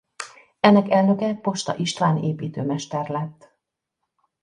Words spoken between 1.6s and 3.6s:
István építőmester lett.